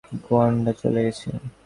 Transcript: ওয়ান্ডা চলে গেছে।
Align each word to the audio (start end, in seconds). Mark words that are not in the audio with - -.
ওয়ান্ডা 0.25 0.71
চলে 0.81 1.01
গেছে। 1.05 1.29